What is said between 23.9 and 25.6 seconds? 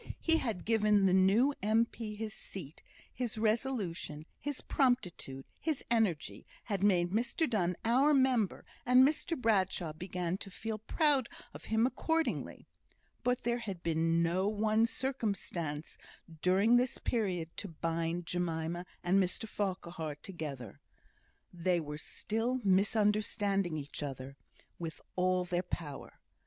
other with all